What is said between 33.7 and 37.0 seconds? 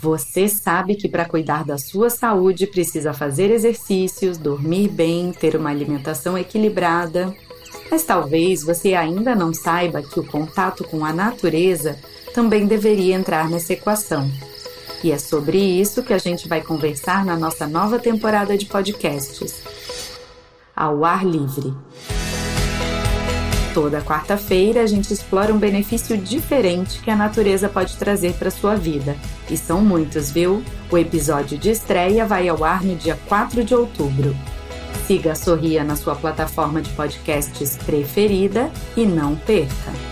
outubro. Siga a Sorria na sua plataforma de